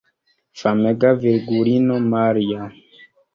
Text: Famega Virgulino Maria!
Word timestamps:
Famega 0.59 1.11
Virgulino 1.13 1.99
Maria! 2.11 2.63